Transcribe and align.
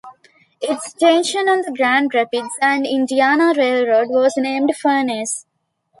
Its 0.59 0.89
station 0.89 1.47
on 1.47 1.61
the 1.61 1.71
Grand 1.71 2.11
Rapids 2.15 2.49
and 2.59 2.87
Indiana 2.87 3.53
Railroad 3.55 4.07
was 4.09 4.33
named 4.35 4.71
"Furnace". 4.75 5.45